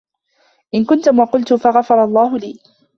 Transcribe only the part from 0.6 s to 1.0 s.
إنْ